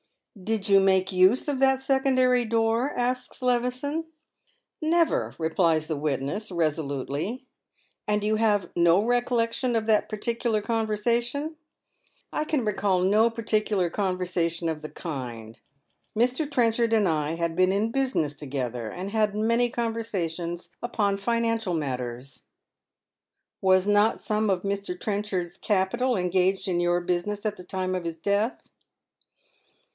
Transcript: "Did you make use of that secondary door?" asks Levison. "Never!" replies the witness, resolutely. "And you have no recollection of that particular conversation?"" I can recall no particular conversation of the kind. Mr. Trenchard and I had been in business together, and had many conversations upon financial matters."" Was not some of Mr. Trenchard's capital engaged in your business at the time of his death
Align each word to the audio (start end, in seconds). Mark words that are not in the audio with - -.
"Did 0.51 0.67
you 0.67 0.79
make 0.79 1.11
use 1.11 1.47
of 1.47 1.59
that 1.59 1.81
secondary 1.81 2.43
door?" 2.43 2.91
asks 2.97 3.39
Levison. 3.43 4.05
"Never!" 4.81 5.33
replies 5.37 5.85
the 5.85 5.95
witness, 5.97 6.49
resolutely. 6.51 7.45
"And 8.07 8.23
you 8.23 8.37
have 8.37 8.71
no 8.75 9.03
recollection 9.03 9.75
of 9.75 9.85
that 9.85 10.09
particular 10.09 10.59
conversation?"" 10.59 11.57
I 12.33 12.45
can 12.45 12.65
recall 12.65 13.01
no 13.01 13.29
particular 13.29 13.91
conversation 13.91 14.67
of 14.69 14.81
the 14.81 14.89
kind. 14.89 15.59
Mr. 16.17 16.49
Trenchard 16.49 16.93
and 16.93 17.07
I 17.07 17.35
had 17.35 17.55
been 17.55 17.71
in 17.71 17.91
business 17.91 18.33
together, 18.33 18.89
and 18.89 19.11
had 19.11 19.35
many 19.35 19.69
conversations 19.69 20.69
upon 20.81 21.17
financial 21.17 21.75
matters."" 21.75 22.43
Was 23.61 23.85
not 23.85 24.19
some 24.19 24.49
of 24.49 24.63
Mr. 24.63 24.99
Trenchard's 24.99 25.57
capital 25.57 26.17
engaged 26.17 26.67
in 26.67 26.79
your 26.79 27.01
business 27.01 27.45
at 27.45 27.57
the 27.57 27.63
time 27.65 27.93
of 27.93 28.05
his 28.05 28.17
death 28.17 28.67